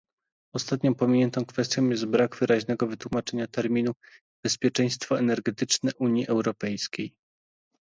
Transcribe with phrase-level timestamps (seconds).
[0.55, 3.91] Ostatnią pominiętą kwestią jest brak wyraźnego wytłumaczenia terminu
[4.45, 7.13] "bezpieczeństwo energetyczne Unii Europejskiej"